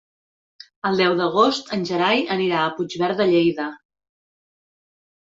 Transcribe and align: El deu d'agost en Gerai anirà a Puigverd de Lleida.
El 0.89 0.97
deu 1.01 1.13
d'agost 1.19 1.69
en 1.79 1.85
Gerai 1.91 2.25
anirà 2.39 2.65
a 2.65 2.75
Puigverd 2.81 3.23
de 3.23 3.31
Lleida. 3.37 3.71